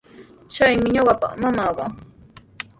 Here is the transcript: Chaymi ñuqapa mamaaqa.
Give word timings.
Chaymi 0.53 0.87
ñuqapa 0.95 1.27
mamaaqa. 1.41 1.85